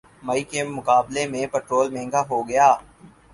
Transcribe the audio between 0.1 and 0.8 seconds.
مئی کے